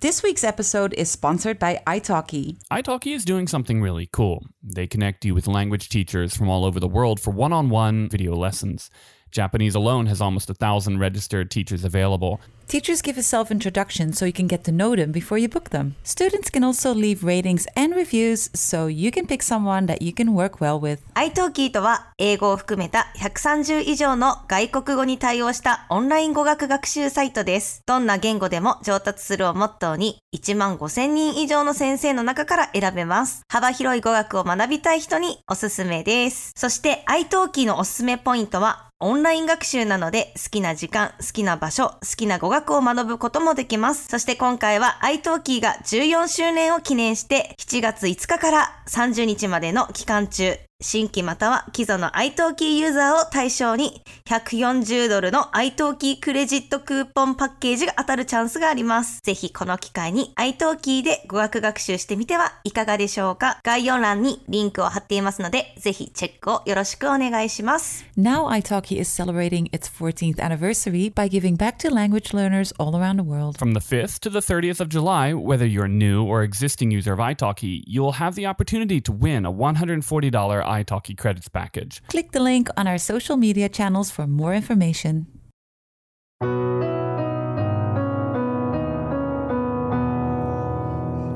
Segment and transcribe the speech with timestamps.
[0.00, 2.56] This week's episode is sponsored by italki.
[2.72, 4.46] italki is doing something really cool.
[4.62, 8.08] They connect you with language teachers from all over the world for one on one
[8.08, 8.90] video lessons.
[9.30, 12.40] Japanese alone has almost a thousand registered teachers available.
[12.70, 15.70] Teachers give a self introduction so you can get to know them before you book
[15.70, 15.96] them.
[16.04, 20.34] Students can also leave ratings and reviews so you can pick someone that you can
[20.34, 21.00] work well with.
[21.16, 27.82] iTalki とは英語を含めた130以上の外国語に対応したオンライン語学学習サイトです。
[27.86, 33.42] どんな言語でも上達するをモットーに1万5000人以上の先生の中から選べます。
[33.48, 36.52] 幅広い語学を学びたい人におすすめです。
[36.54, 44.08] そして iTalki のおすすめポイントはオンライン学習なので好きな時間、好きな場所、好きな語学を学ぶこともできます。
[44.08, 59.20] そして今回は iTalki が14周年を記念して7月5日から30日までの期間中、新規または既存の iTalki ユーザーを対象に140ドルの iTalki クレジットクーポンパッケージが当たるチャンスがあります。
[59.22, 68.06] ぜひこの機会に iTalki で語学学習してみてはいかがでしょうか概要欄にリンクを貼っていますので、ぜひチェックをよろしくお願いします。
[68.16, 73.22] Now, italki is celebrating its 14th anniversary by giving back to language learners all around the
[73.22, 73.58] world.
[73.58, 77.12] From the 5th to the 30th of July, whether you're a new or existing user
[77.12, 82.02] of italki, you'll have the opportunity to win a $140 italki credits package.
[82.08, 85.26] Click the link on our social media channels for more information.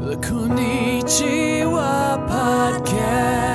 [0.05, 1.93] The Konnichiwa
[2.29, 3.54] Podcast.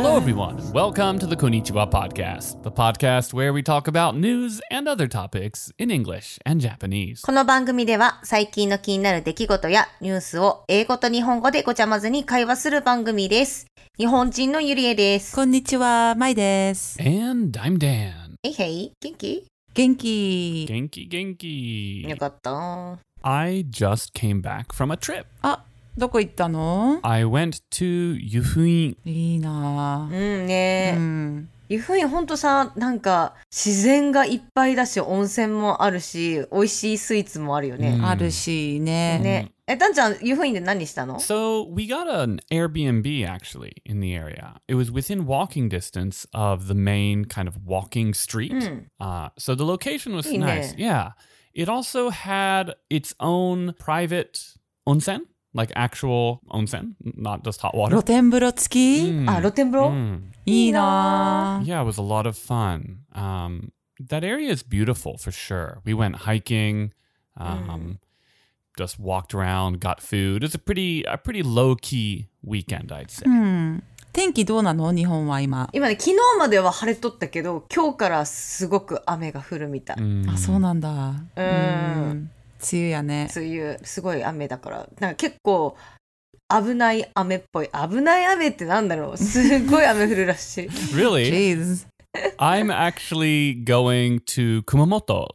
[0.00, 0.56] Hello, everyone.
[0.72, 5.72] Welcome to the Konnichiwa Podcast, the podcast where we talk about news and other topics
[5.76, 7.20] in English and Japanese.
[7.22, 13.66] この番組では最近の気になる出来事やニュースを英語と日本語でごちゃまずに会話する番組です。
[13.98, 15.36] 日本人のゆりえです。
[15.36, 17.02] Konnichiwa, Mai desu.
[17.02, 18.36] And I'm Dan.
[18.44, 20.68] えいへい、元気 Genki.
[20.68, 22.08] Genki Genki.
[22.08, 22.98] よかった。
[23.22, 25.24] I just came back from a trip.
[25.42, 25.64] あ、
[25.98, 28.96] どこ行ったの I went to Yufuin.
[29.04, 30.44] いいなうぁ。
[30.44, 30.94] んね。
[30.96, 31.48] うん。
[31.68, 38.00] 湯布院ほんとさ、なんか自然がいっぱいだし、温泉もあるし、美味しいスイーツもあるよね。
[38.02, 39.18] あるしね。
[39.18, 39.52] ね。
[39.66, 44.54] え、たんちゃん、湯布院で何したの So we got an Airbnb actually in the area.
[44.66, 48.54] It was within walking distance of the main kind of walking street.
[48.98, 50.74] Uh, so the location was nice.
[50.78, 51.10] Yeah.
[51.52, 54.54] It also had its own private
[54.88, 57.91] onsen, like actual onsen, not just hot water.
[57.91, 59.29] 露天風呂付き、 Mm.
[59.29, 60.21] あ、露天風呂、 Mm.
[60.45, 61.65] いいなぁ。
[61.65, 62.97] Yeah, it was a lot of fun.
[63.13, 63.69] Um,
[64.09, 65.77] that area is beautiful for sure.
[65.85, 66.91] We went hiking,
[67.37, 67.99] um,
[68.77, 70.43] just walked around, got food.
[70.43, 73.23] It's a pretty a pretty low key weekend, I'd say.
[73.25, 73.83] うん。
[74.11, 75.69] 天気どうなの日本は今。
[75.73, 79.97] 今ね、昨日までは晴れとったけど、今日からすごく雨が降るみたい。
[79.97, 80.31] Mm.
[80.31, 80.89] あ、そうなんだ。
[81.35, 81.47] うんう
[82.13, 82.31] ん。
[82.60, 83.28] 梅雨やね。
[83.30, 85.76] そういう、すごい雨だから、なんか結構
[86.48, 87.68] 危ない雨っぽい。
[87.68, 90.68] 危ない雨ってなんだろうすっごい雨降るらしい。
[90.94, 91.30] Really?
[91.30, 91.86] Jeez.
[92.38, 95.28] I'm actually going to Kumamoto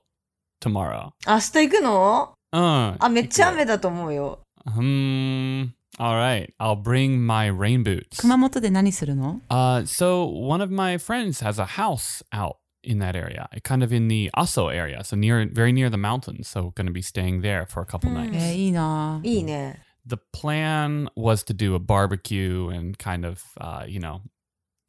[0.59, 1.11] tomorrow.
[1.27, 4.39] 明日行くの Uh, あ、めっちゃ雨だと思うよ。
[4.67, 5.69] Hmm.
[5.97, 6.53] All right.
[6.59, 8.19] I'll bring my rain boots.
[8.19, 13.82] 熊本で何するの Uh, so one of my friends has a house out in that area, kind
[13.82, 16.48] of in the Aso area, so near, very near the mountains.
[16.48, 18.36] So going to be staying there for a couple nights.
[18.36, 19.28] えーいいなぁ。
[19.28, 19.82] いいね。
[20.06, 24.22] The plan was to do a barbecue and kind of, uh, you know,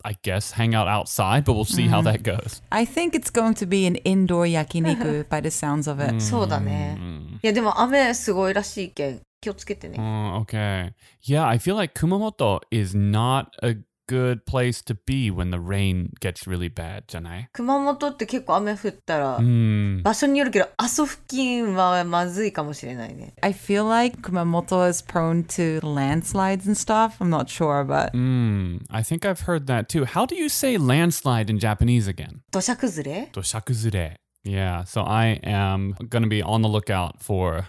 [0.05, 2.61] I guess hang out outside, but we'll see how that goes.
[2.71, 6.21] I think it's going to be an indoor yakiniku by the sounds of it.
[6.21, 6.95] そうだね。
[6.97, 7.35] Mm.
[7.35, 9.97] いや、でも雨すごいらしいけん、気をつけてね。
[9.99, 10.93] Oh, okay.
[11.21, 13.75] Yeah, I feel like Kumamoto is not a
[14.07, 20.01] good place to be when the rain gets really bad, じゃない熊本って結構雨降ったら、 Mm.
[20.01, 23.35] 場所によるけど、阿蘇付近はまずいかもしれないね。
[23.41, 27.17] I feel like Kumamoto is prone to landslides and stuff.
[27.21, 30.05] I'm not sure, but Mm, I think I've heard that too.
[30.05, 32.39] How do you say landslide in Japanese again?
[32.51, 34.13] 土砂崩れ Doshakuzure.
[34.43, 37.65] Yeah, so I am going to be on the lookout for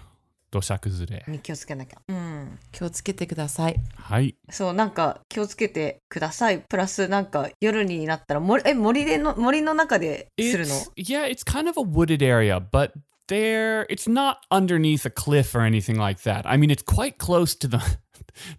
[0.52, 1.30] doshakuzure.
[1.30, 2.02] に気をつけなきゃ。
[2.08, 2.60] うん。
[2.72, 3.76] 気をつけてください。
[3.96, 4.36] はい。
[4.50, 6.60] そう、なんか気をつけてください。
[6.60, 12.92] プラスなんか夜になったら森、え、森での、森の中でするの It's, yeah, it's kind of a wooded area, but
[13.28, 16.46] there it's not underneath a cliff or anything like that.
[16.46, 17.80] I mean, it's quite close to the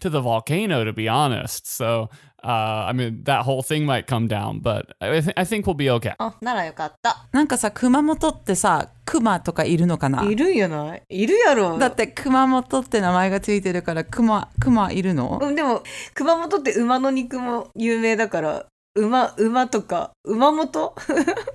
[0.00, 1.66] to the volcano to be honest.
[1.66, 2.08] So,
[2.46, 5.74] uh, I mean, that whole thing might come down, but I, th- I think we'll
[5.74, 6.14] be okay.
[6.18, 7.26] あ、ならよかった。
[7.32, 10.22] なんかさ、熊本ってさ、熊とかいるのかな？
[10.24, 11.78] いるんやないいるやろ。
[11.78, 15.82] だって熊本って名前がついてるから熊、熊いるのうん、でも、
[16.14, 18.66] 熊本って馬の肉も有名だから、
[18.96, 20.94] 馬、馬とか、馬元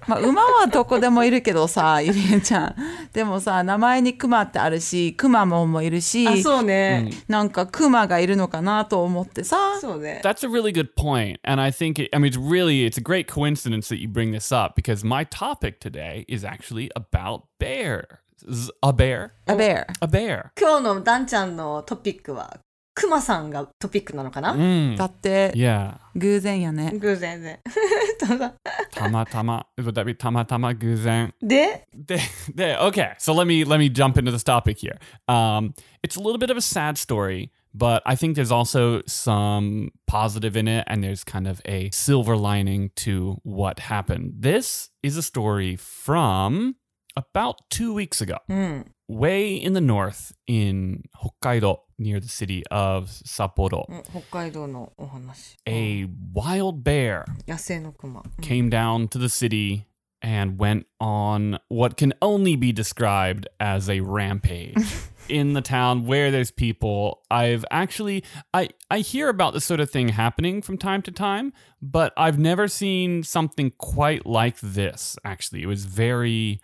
[0.08, 2.76] まあ、馬はどこでもいるけどさ、ゆりえちゃん。
[3.12, 7.10] でもさ、名前にクマってあるし、クマモンもいるし、あ、そうね。
[7.28, 9.80] なんかクマがいるのかなと思ってさ。
[9.80, 10.22] そうね。
[10.24, 11.40] That's a really good point.
[11.44, 14.32] And I think, it, I mean, it's really, it's a great coincidence that you bring
[14.32, 18.06] this up because my topic today is actually about bears.
[18.82, 19.34] A bear?
[19.48, 19.86] A bear.
[20.02, 20.52] A bear.
[20.60, 22.60] 今日のダンちゃんのトピックは、
[22.95, 24.97] クマさんがトピックなのかな、 Mm.
[24.97, 25.99] だって、 Yeah.
[26.15, 26.93] 偶然やね。
[26.99, 27.61] 偶然で。
[28.95, 29.65] Tamatama.
[29.79, 31.33] Would that be tamatama guzen?
[31.43, 32.19] で、 They-
[32.55, 34.99] they- okay, so let me let me jump into this topic here.
[35.29, 39.91] Um, it's a little bit of a sad story, but I think there's also some
[40.07, 44.41] positive in it, and there's kind of a silver lining to what happened.
[44.41, 46.77] This is a story from
[47.16, 48.86] about two weeks ago, mm.
[49.08, 53.86] way in the north in Hokkaido, near the city of Sapporo,
[55.68, 57.26] a wild bear
[58.42, 59.88] came down to the city
[60.24, 64.78] and went on what can only be described as a rampage.
[65.30, 68.24] in the town where there's people i've actually
[68.54, 72.40] i i hear about this sort of thing happening from time to time but i've
[72.40, 76.60] never seen something quite like this actually it was very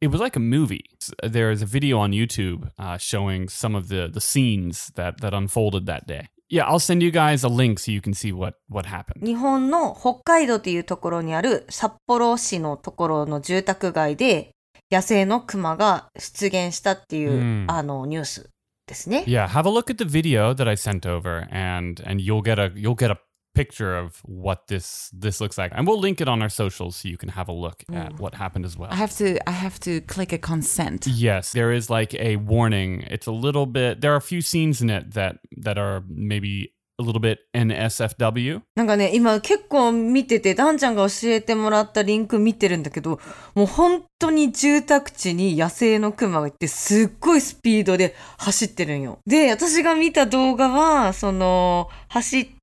[0.00, 0.84] it was like a movie
[1.22, 5.32] there is a video on youtube uh, showing some of the the scenes that that
[5.34, 8.54] unfolded that day yeah i'll send you guys a link so you can see what
[8.68, 14.50] what happened 日本の北海道というところにある札幌市のところの住宅街で
[14.90, 18.50] 野生のクマが出現したっていう、うんあのニュース
[18.86, 19.24] ですね。
[19.26, 22.60] Yeah, have a look at the video that I sent over and and you'll get
[22.60, 23.18] a you'll get a
[23.53, 25.71] picture of what this this looks like.
[25.75, 28.35] And we'll link it on our socials so you can have a look at what
[28.35, 28.89] happened as well.
[28.91, 31.07] I have to, I have to click a consent.
[31.07, 33.03] Yes, there is like a warning.
[33.09, 36.73] It's a little bit there are a few scenes in it that that are maybe
[37.01, 38.61] a little bit NSFW.
[38.75, 43.19] なんかね、今結構見てて、ダンちゃんが教えてもらったリンク見てるんだけど、
[43.55, 49.19] もう本当に住宅地に野生のクマがいて、すっごいスピードで走ってるんよ。
[49.25, 52.60] で、私が見た動画は、その、走って、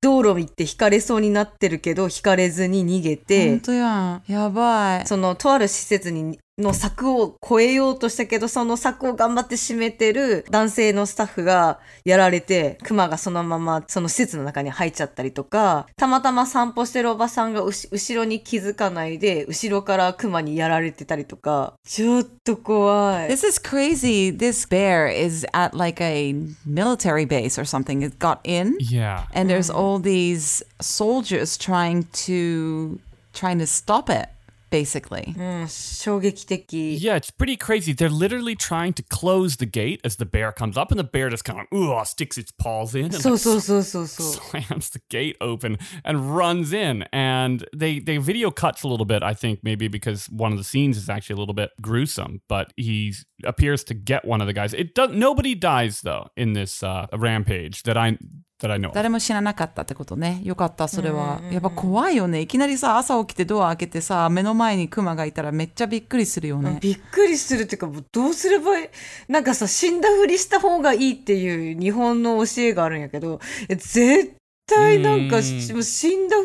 [0.00, 4.22] 道路行って引かれそうになってるけど、引かれずに逃げて本、当やん。
[4.26, 5.06] やばい。
[5.06, 23.28] その、とある施設に、の柵を越えようとしたけど、その柵を頑張って閉めてる男性のスタッフがやられて、熊がそのままその施設の中に入っちゃったりとか、たまたま散歩してるおばさんがうし後ろに気づかないで、後ろから熊にやられてたりとか、ちょっと怖い。
[23.30, 24.36] This is crazy.
[24.36, 26.34] This bear is at like a
[26.66, 28.04] military base or something.
[28.04, 29.22] It got in, Yeah.
[29.32, 32.98] and there's all these soldiers trying to
[33.32, 34.28] trying to stop it,
[34.72, 35.34] basically.
[35.36, 35.68] Mm,
[36.94, 37.92] yeah, it's pretty crazy.
[37.92, 41.28] They're literally trying to close the gate as the bear comes up, and the bear
[41.28, 44.06] just kind of ooh, ah, sticks its paws in and so, like, so, so, so,
[44.06, 44.22] so.
[44.50, 47.04] slams the gate open and runs in.
[47.12, 50.64] And they, they video cuts a little bit, I think, maybe because one of the
[50.64, 53.14] scenes is actually a little bit gruesome, but he
[53.44, 54.72] appears to get one of the guys.
[54.72, 58.16] It does nobody dies though in this uh, rampage that I
[58.62, 58.94] that i know of.
[58.94, 60.40] 誰も知らなかったってことね。
[60.44, 61.40] よかった、それは。
[61.50, 62.40] やっぱ怖いよね。
[62.40, 66.78] いきなりさ、朝起きてドア開けてさ、目の前にクマがいたらめっちゃびっくりするよね。
[66.80, 68.88] びっくりするっていうか、もうどうすればいい？
[69.28, 74.36] なんかさ、死んだふりした方がいいっていう日本の教えがあるんやけど、え絶
[74.66, 76.36] 対なんか死んだ、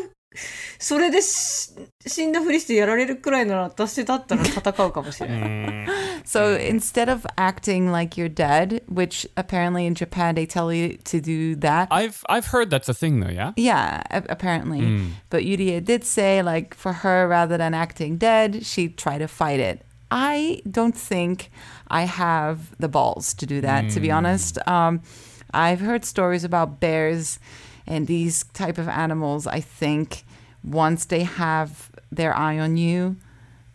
[0.78, 1.70] それでし
[2.06, 5.88] 死んだふりしてやられるくらいなら私だったら戦うかもしれない。
[6.28, 6.32] Mm.
[6.32, 11.20] So instead of acting like you're dead, which apparently in Japan they tell you to
[11.20, 11.88] do that.
[11.90, 14.82] i've i've heard that's a thing though yeah yeah, a- apparently.
[15.30, 19.60] But Yurie did say, like, for her, rather than acting dead, she'd try to fight
[19.60, 19.84] it.
[20.10, 21.50] I don't think
[21.88, 24.58] I have the balls to do that, to be honest.
[24.68, 25.00] Um,
[25.52, 27.38] I've heard stories about bears
[27.86, 29.46] and these type of animals.
[29.46, 30.24] I think
[30.62, 33.16] once they have their eye on you,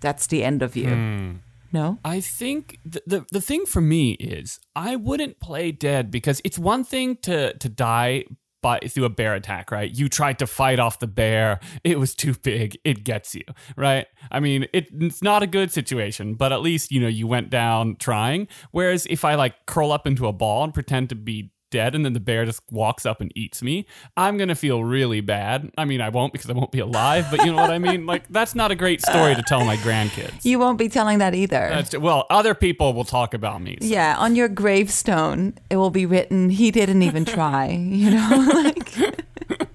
[0.01, 1.39] that's the end of you.
[1.74, 1.98] No?
[2.06, 6.60] I think the, the the thing for me is I wouldn't play dead because it's
[6.60, 8.25] one thing to to die
[8.63, 9.92] by through a bear attack, right?
[9.92, 13.44] You tried to fight off the bear, it was too big, it gets you,
[13.75, 14.08] right?
[14.32, 17.51] I mean, it, it's not a good situation, but at least you know you went
[17.51, 18.48] down trying.
[18.72, 22.02] Whereas if I like curl up into a ball and pretend to be dead and
[22.02, 23.85] then the bear just walks up and eats me,
[24.17, 25.71] I'm gonna feel really bad.
[25.76, 28.07] I mean, I won't because I won't be alive, but you know what I mean?
[28.07, 30.47] Like that's not a great story to tell my grandkids.
[30.47, 31.69] You won't be telling that either.
[31.71, 33.76] That's, well, other people will talk about me.
[33.83, 38.62] so- Yeah, on your gravestone, it will be written, he didn't even try, you know?
[38.64, 38.88] like,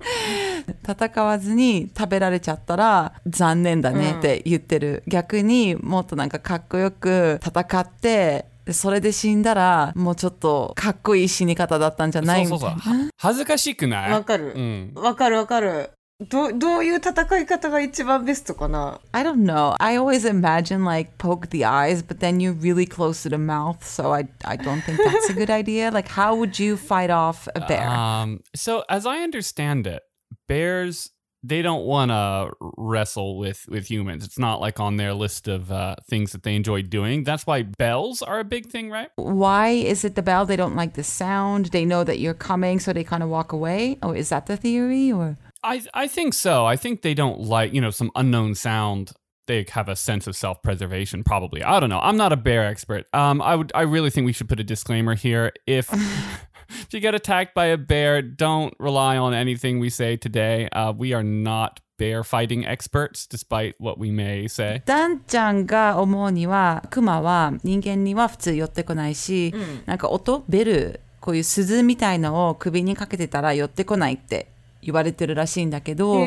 [0.88, 5.03] 戦わずに食べられちゃったら残念だねって言ってる。
[5.08, 13.11] 逆にもっとなんかかっこよく戦って、 でそれで死んだらもうちょっとかっこいい死に方だったんじゃないそうそうそうみたいな。
[13.17, 14.93] 恥ずかしくないわかるうん。
[14.95, 15.89] わかるわかる。
[16.29, 19.75] どどういう戦い方が一番ベストかな I don't know.
[19.79, 23.83] I always imagine like poke the eyes, but then you're really close to the mouth,
[23.83, 25.91] so I I don't think that's a good idea.
[25.91, 27.89] Like how would you fight off a bear?
[27.89, 30.03] Um, so as I understand it,
[30.47, 31.09] bears
[31.42, 34.25] they don't want to wrestle with with humans.
[34.25, 37.25] It's not like on their list of uh, things that they enjoy doing.
[37.25, 39.11] That's why bells are a big thing, right?
[39.16, 40.47] Why is it the bell?
[40.47, 41.66] They don't like the sound.
[41.66, 43.99] They know that you're coming, so they kind of walk away.
[44.02, 45.38] Oh, is that the theory or?
[45.62, 46.66] I I think so.
[46.66, 49.12] I think they don't like you know some unknown sound.
[49.47, 51.62] They have a sense of self preservation, probably.
[51.62, 52.00] I don't know.
[52.00, 53.07] I'm not a bear expert.
[53.14, 53.73] Um, I would.
[53.75, 55.52] I really think we should put a disclaimer here.
[55.66, 55.88] If
[56.70, 60.68] if you get attacked by a bear, don't rely on anything we say today.
[60.72, 64.82] Uh, we are not bear fighting experts, despite what we may say.
[64.86, 69.53] ダンちゃんが思うにはクマは人間には普通寄ってこないし、
[69.86, 74.48] なんか音ベルこういう鈴みたいのを首にかけてたら寄ってこないって
[74.82, 76.18] 言われてるらしいんだけど、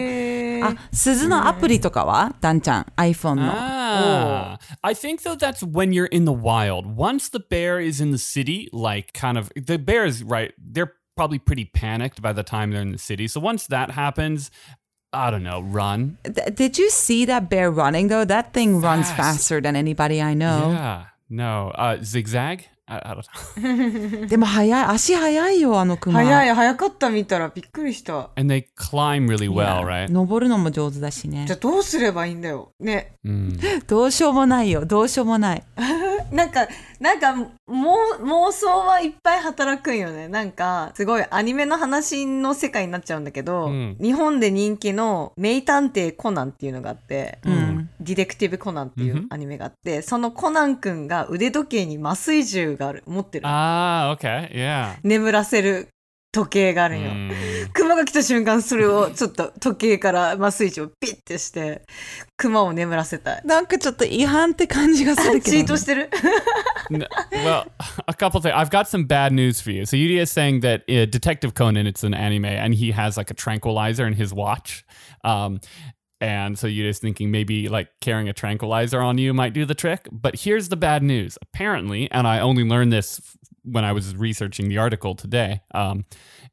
[0.62, 3.53] あ鈴のアプリとかは、ダンちゃん iPhone の。
[3.55, 6.97] Ah, I think though that's when you're in the wild.
[6.97, 10.53] Once the bear is in the city, like kind of the bear is right.
[10.59, 13.26] They're probably pretty panicked by the time they're in the city.
[13.29, 14.50] So once that happens,
[15.12, 16.19] I don't know, run.
[16.25, 18.25] Th- Did you see that bear running though?
[18.25, 19.17] That thing runs Fast.
[19.17, 20.73] faster than anybody I know.
[20.73, 22.67] Yeah, no, uh, zigzag.
[22.92, 24.28] I don't know.
[24.28, 26.24] でも速い、足速いよ、あのクマ。
[26.24, 28.30] 早い早かった見たらびっくりした。
[28.36, 30.12] And they climb really well, right?
[30.12, 31.56] 登るのも上手だしねじゃ。
[31.56, 32.74] あどうすればいいんだよ。
[32.80, 33.16] ね。
[33.26, 33.86] Mm.
[33.88, 35.64] どうしようもないよ、どうしようもない。
[36.32, 36.68] なんか、
[37.01, 37.50] なんか、も
[38.20, 40.27] う、妄想はいっぱい働くんよね。
[40.27, 47.89] なんか、すごいアニメの話の世界になっちゃうんだけど、うん日本で人気の名探偵コナンっていうのがあって、うん。
[48.00, 53.48] ディテクティブコナンっていうアニメがあって、そのコナンくんが腕時計に麻酔銃がある、持ってる。
[53.48, 54.98] Ah, okay, yeah.
[55.03, 55.88] 眠らせる
[56.32, 57.12] 時計があるんよ。
[57.12, 57.52] Mm.
[57.74, 61.84] 熊が来た瞬間それをちょっと時計から麻酔銃をピッてして、
[62.38, 63.42] 熊を眠らせたい。
[63.46, 66.10] なんかちょっと違反って感じがするけど、チートしてる
[66.90, 67.66] No, well,
[68.08, 68.54] a couple things.
[68.54, 69.86] I've got some bad news for you.
[69.86, 73.32] So Yudia is saying that uh, Detective Conan, it's an anime, and he has like
[73.32, 74.84] a tranquilizer in his watch.
[75.24, 75.60] Um,
[76.20, 80.08] and so Yudia's thinking maybe like carrying a tranquilizer on you might do the trick.
[80.12, 81.38] But here's the bad news.
[81.42, 83.20] Apparently, and I only learned this
[83.65, 86.05] when I was researching the article today, um,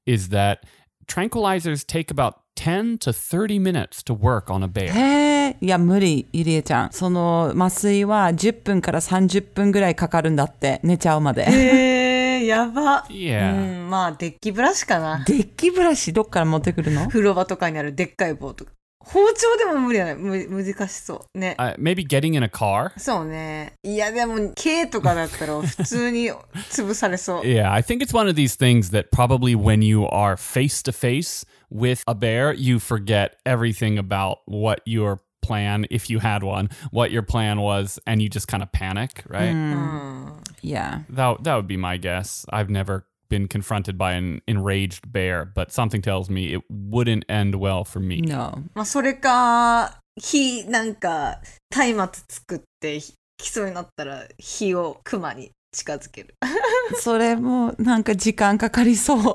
[0.05, 0.65] is that
[1.07, 4.91] tranquilizers take about 10 to 30 minutes to work on a bear.
[4.91, 6.91] へえ、いや無理、ゆりえちゃん。
[6.91, 11.45] その麻酔は10分から30分ぐらいかかるんだって、寝ちゃうまで。
[11.47, 13.05] えー、やば。
[13.09, 13.83] Yeah.
[13.83, 15.23] うん、まあ、デッキブラシかな。
[15.25, 18.71] デッキブラシどっから持ってくるの風呂場とかにあるでっかい棒とか。
[19.07, 20.15] 包丁でも無理やない。
[20.15, 21.37] む難しそう。
[21.37, 21.55] ね。
[21.59, 22.91] Uh, maybe getting in a car.
[22.97, 23.73] そうね。
[23.83, 26.31] いや、でも、K とかだったら普通に
[26.71, 27.41] 潰されそう。
[27.41, 30.93] Yeah, I think it's one of these things that probably when you are face to
[30.93, 36.69] face with a bear, you forget everything about what your plan, if you had one,
[36.91, 39.53] what your plan was, and you just kind of panic, right?
[40.61, 41.03] いや。
[41.11, 42.45] That that would be my guess.
[42.49, 47.55] I've never been confronted by an enraged bear, but something tells me it wouldn't end
[47.55, 48.21] well for me.
[48.21, 48.63] No.
[48.75, 52.99] まあ、それか、火、なんか、松明作って、
[53.37, 56.34] 来そうになったら、火を熊に 近づける。
[57.00, 59.34] それもなんか時間かかりそう。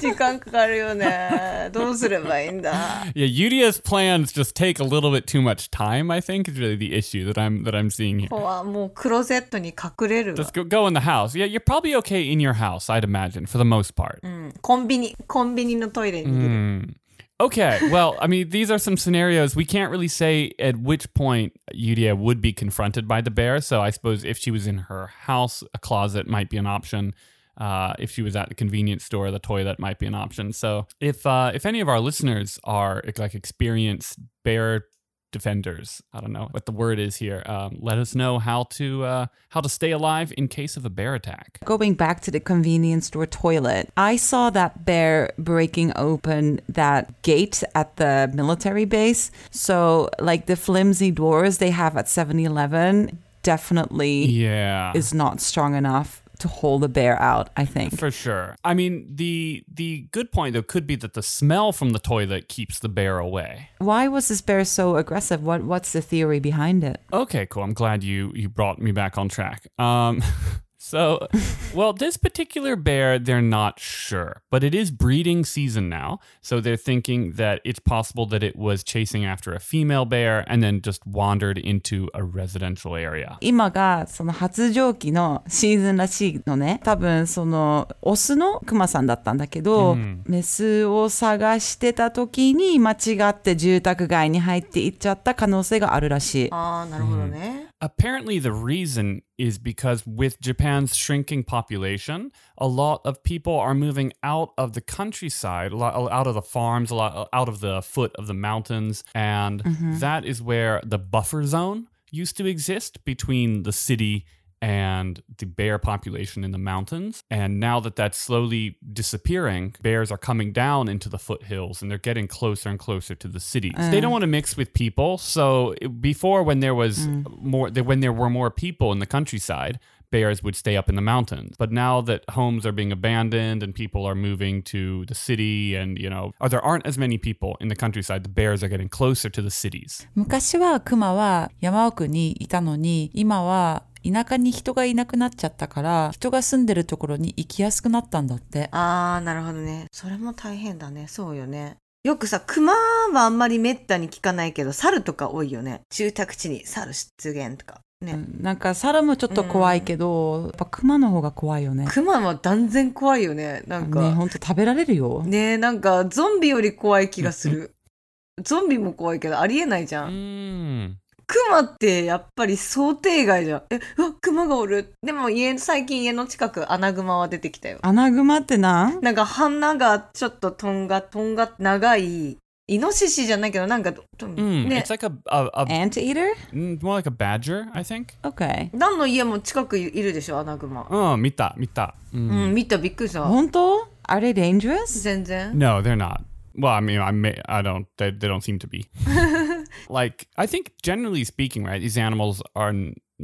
[0.00, 1.68] 時間かかるよね。
[1.72, 2.72] どうすればいいんだ
[3.14, 6.12] Yeah, Yudia's plans just take a little bit too much time.
[6.12, 8.64] I think is really the issue that I'm that I'm seeing here.
[8.64, 11.36] もうクローゼットに隠れるわ Just go, go in the house.
[11.36, 14.18] Yeah, you're probably okay in your house, I'd imagine, for the most part.
[14.22, 16.50] うんコンビニ、コンビニのトイレに入れる。
[16.50, 16.94] Mm.
[17.42, 19.56] Okay, well, I mean, these are some scenarios.
[19.56, 23.60] We can't really say at which point Yurie would be confronted by the bear.
[23.60, 27.14] So I suppose if she was in her house, a closet might be an option.
[27.56, 30.52] Uh, if she was at the convenience store, the toilet might be an option.
[30.52, 34.86] So if uh, if any of our listeners are like experienced bear
[35.32, 37.42] defenders, I don't know what the word is here.
[37.46, 40.90] Um, let us know how to uh, how to stay alive in case of a
[40.90, 41.58] bear attack.
[41.64, 47.62] Going back to the convenience store toilet, I saw that bear breaking open that gate
[47.74, 49.30] at the military base.
[49.50, 54.92] So, like the flimsy doors they have at 7 Eleven definitely Yeah.
[54.94, 57.98] is not strong enough to hold a bear out, I think.
[57.98, 58.56] For sure.
[58.64, 62.48] I mean, the the good point though could be that the smell from the toilet
[62.48, 63.70] keeps the bear away.
[63.78, 65.42] Why was this bear so aggressive?
[65.42, 67.00] What What's the theory behind it?
[67.12, 67.62] Okay, cool.
[67.62, 69.68] I'm glad you you brought me back on track.
[69.78, 70.22] Um,
[70.84, 71.28] So,
[71.72, 76.18] well, this particular bear, they're not sure, but it is breeding season now.
[76.40, 80.60] So they're thinking that it's possible that it was chasing after a female bear and
[80.60, 83.38] then just wandered into a residential area.
[83.40, 86.80] 今がその発情期のシーズンらしいのね。
[86.82, 89.96] 多分そのオスのクマさんだったんだけど、
[90.26, 96.48] メスを探してた時に間違って住宅街に入っていっちゃった可能性があるらしい。
[96.50, 97.68] ああ、なるほどね。
[97.82, 104.52] Apparently, the reason is because with Japan's shrinking population, a lot of people are moving out
[104.56, 108.12] of the countryside, uh, out of the farms, a lot uh, out of the foot
[108.14, 109.98] of the mountains, and mm-hmm.
[109.98, 114.26] that is where the buffer zone used to exist between the city
[114.61, 117.23] and the bear population in the mountains.
[117.29, 121.99] And now that that's slowly disappearing, bears are coming down into the foothills and they're
[121.99, 123.73] getting closer and closer to the cities.
[123.91, 125.17] They don't want to mix with people.
[125.19, 127.07] So it- before, when there was
[127.39, 129.77] more, when there were more people in the countryside,
[130.09, 131.55] bears would stay up in the mountains.
[131.59, 135.99] But now that homes are being abandoned and people are moving to the city and,
[135.99, 138.89] you know, or there aren't as many people in the countryside, the bears are getting
[138.89, 140.07] closer to the cities.
[140.15, 148.68] 昔はクマは山奥にいたのに、今は 田舎に人がいなくなっちゃったから、人が住んでるところに行きやすくなったんだって。
[148.72, 149.86] ああ、なるほどね。
[149.92, 151.06] それも大変だね。
[151.08, 151.76] そうよね。
[152.04, 155.82] よくさ、熊はあんまりめったに聞かないけど、猿とか多いよね。
[155.90, 157.80] 住宅地に猿出現とか。
[158.00, 158.18] ね。
[158.40, 161.86] なんか猿もちょっと怖いけど、やっぱクマの方が怖いよね。
[161.88, 163.62] 熊は断然怖いよね。
[163.68, 164.02] なんか。
[164.02, 165.22] ね、ほんと食べられるよ。
[165.24, 167.74] ねなんかゾンビより怖い気がする。
[168.42, 170.10] ゾンビも怖いけどありえないじゃん。
[170.10, 170.94] Mm.
[171.26, 173.62] クマってやっぱり想定外じゃん。
[173.70, 174.92] え、うわ、クマがおる。
[175.02, 177.78] でも家、最近家の近く、アナグマは出てきたよ。
[177.82, 179.00] アナグマってなん？
[179.00, 182.38] なんか、鼻がちょっととんが、とんが、長い。
[182.68, 184.84] イノシシじゃないけど、なんか、うん、ね。
[184.86, 185.10] It's like a...
[185.30, 188.06] a, a Anteater?、Mm, more like a badger, I think.
[188.22, 188.70] Okay.
[188.72, 190.86] 何の家も近くいるでしょ、アナグマ。
[190.88, 191.96] うん、見た、見た。
[192.14, 193.24] うん、うん、見た、びっくりした。
[193.24, 195.02] 本当？Are they dangerous?
[195.02, 195.58] 全然。
[195.58, 196.20] No, they're not.
[196.56, 197.86] Well, I mean, I, may, I don't...
[197.96, 198.86] They, they don't seem to be.
[199.88, 202.74] like, I think generally speaking, right, these animals are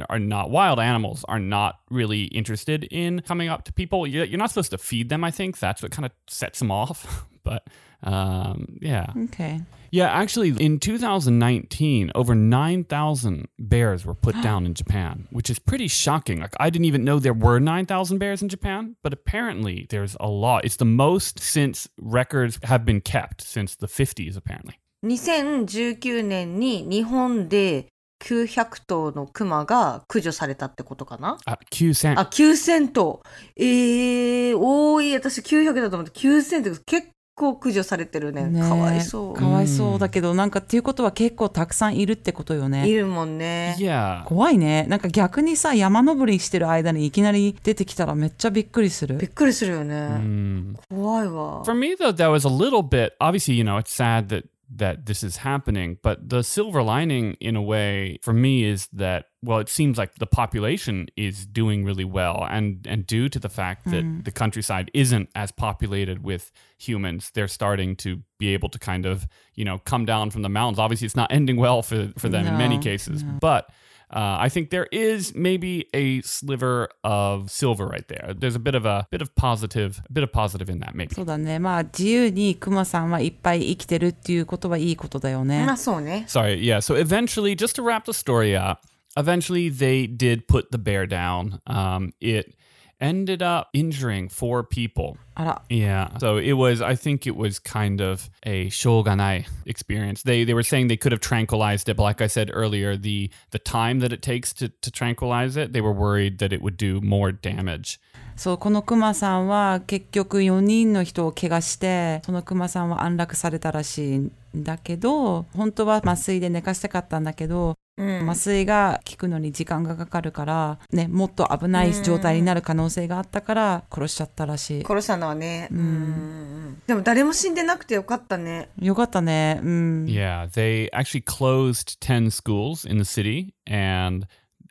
[0.09, 4.07] are not wild animals are not really interested in coming up to people.
[4.07, 5.25] You're, you're not supposed to feed them.
[5.25, 7.25] I think that's what kind of sets them off.
[7.43, 7.67] but
[8.01, 9.59] um, yeah, Okay.
[9.91, 10.07] yeah.
[10.09, 16.39] Actually, in 2019, over 9,000 bears were put down in Japan, which is pretty shocking.
[16.39, 20.27] Like, I didn't even know there were 9,000 bears in Japan, but apparently there's a
[20.29, 20.63] lot.
[20.63, 24.79] It's the most since records have been kept since the 50s, apparently.
[25.05, 27.87] 2019年に日本で
[28.23, 32.19] 900頭のクマが駆除されたってことかな？Uh, Q-san.
[32.19, 33.21] あ、9000頭。
[33.55, 35.13] えー、多い。
[35.15, 38.47] 私900だと思って9000って結構駆除されてるね。
[38.47, 39.33] ねかわいそう。
[39.33, 42.91] かわいそうだけど、なんかっていうことは結構たくさんいるってことよいね。
[42.91, 43.77] るもんね。
[43.79, 44.25] yeah.
[44.25, 44.85] 怖いね。
[44.89, 49.15] なんか逆にさ、山登りしてる間にいきなり出てきたらめっちゃびっくりする。
[49.15, 49.95] びっくりするよね。
[49.95, 50.75] Mm.
[50.89, 51.63] 怖いわ。
[51.63, 54.43] For me, though, that was a little bit obviously, you know, it's sad that
[54.75, 59.25] that this is happening, but the silver lining in a way for me is that
[59.41, 63.49] well, it seems like the population is doing really well and and due to the
[63.49, 64.21] fact that hmm.
[64.21, 69.27] the countryside isn't as populated with humans, they're starting to be able to kind of,
[69.55, 70.79] you know, come down from the mountains.
[70.79, 73.69] Obviously, it's not ending well for for them in many No, cases, but
[74.10, 78.34] uh, I think there is maybe a sliver of silver right there.
[78.34, 81.14] There's a bit of a bit of positive, a bit of positive in that maybe.
[81.14, 81.58] そうだね。
[81.58, 85.64] まあ自由にクマさんはいっぱい生きてるっていうことはいいことだよね。
[85.66, 86.24] まあそうね。
[86.28, 86.78] Sorry, yeah.
[86.78, 88.80] So eventually, just to wrap the story up,
[89.16, 91.60] eventually they did put the bear down.
[91.66, 92.54] Um, it
[93.00, 95.16] ended up injuring four people.
[95.34, 95.62] あら。
[95.68, 96.16] Yeah.
[96.18, 100.22] So it was, I think it was kind of a shoganai experience.
[100.22, 103.30] They they were saying they could have tranquilized it, but like I said earlier, the
[103.50, 106.76] the time that it takes to, to tranquilize it, they were worried that it would
[106.76, 107.98] do more damage.
[108.36, 118.29] そう、このクマさんは結局4人の人を怪我して、そのクマさんは安楽されたらしいん だけど、本当は麻酔で寝かしたかったんだけど、うん。
[118.29, 125.67] 麻酔が効くのに時間がかかるから、ね、もっと危ない状態になる可能性があったから殺しちゃったらし殺したのはね。
[125.69, 126.81] うん。
[126.87, 128.69] でも誰も死んでなくてよかったね。
[128.81, 128.85] い。
[128.85, 129.59] よかったね。
[129.61, 130.05] うん。
[130.05, 134.25] Yeah, they actually closed 10 schools in the city and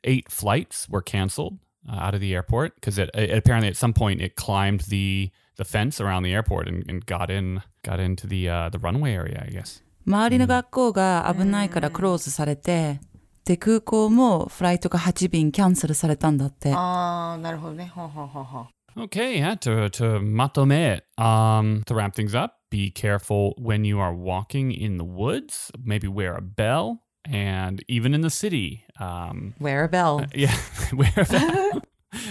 [0.05, 3.93] eight flights were canceled uh, out of the airport because it, it apparently at some
[3.93, 8.28] point it climbed the the fence around the airport and, and got in got into
[8.28, 9.82] the uh, the runway area, I guess.
[10.06, 13.00] 周りの学校が危ないからクローズされて、
[13.46, 16.74] で、空港もフライトが8便キャンセルされたんだって。
[16.74, 17.92] ああ、なるほどね。
[17.94, 18.68] ほうほうほうほう。
[18.96, 21.04] Okay, yeah, to to matome it.
[21.18, 26.08] Um to wrap things up, be careful when you are walking in the woods, maybe
[26.08, 28.84] wear a bell and even in the city.
[29.00, 30.26] Um Wear a bell.
[30.36, 30.54] yeah,
[30.94, 31.82] wear a bell.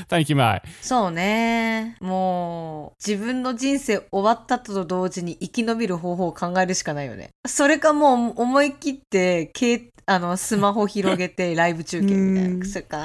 [0.10, 0.62] Thank you, Mai.
[0.82, 1.98] そうね。
[2.00, 7.30] もう、自分の人生終わったと同時に生き延びる方法を考えるしかないよね。
[7.46, 12.66] それかもう思い切って、けあの、スマホ広げて ライブ中継みたいな。
[12.66, 12.98] それか、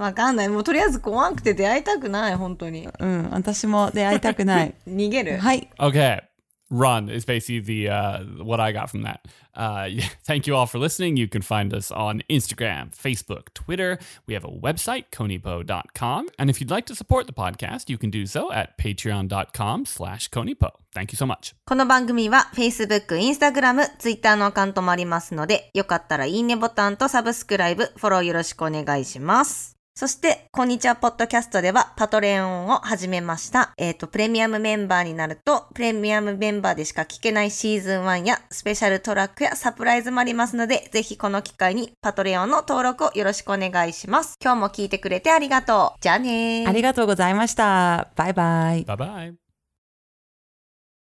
[0.00, 0.48] わかんない。
[0.48, 2.88] もうとりあえず怖くて出会いたくない、本当に。
[2.98, 4.74] うん、私も出会いたくない。
[4.88, 5.38] 逃げる。
[5.38, 5.68] はい。
[5.78, 6.27] Okay.
[6.73, 9.27] Run is basically the uh, what I got from that.
[9.53, 11.17] Uh, yeah, thank you all for listening.
[11.17, 13.99] You can find us on Instagram, Facebook, Twitter.
[14.25, 16.29] We have a website, conipo.com.
[16.39, 20.31] And if you'd like to support the podcast, you can do so at patreon.com slash
[20.31, 20.71] conipo.
[20.93, 21.53] Thank you so much.
[21.65, 29.76] この番組は Facebook、Instagram、Twitter のアカウントもありますので、よかったらいいねボタンとサブスクライブ、フォローよろしくお願いします。
[29.98, 33.72] そして、こんにちは、ポッドキャストでは、パトレオンを始めました。
[33.76, 44.36] えっ、と、プレミアムメンバーになると、プレミアムメンバーでしか聞けないシーズン1や、スペシャルトラックやサプライズもありますので、ぜひこの機会に、パトレオンの登録をよろしくお願いします。
[44.40, 45.98] 今日も聞いてくれてありがとう。
[46.00, 46.68] じゃあねー。
[46.68, 48.12] ありがとうございました。
[48.14, 48.84] バイバイ。
[48.84, 49.47] Bye bye.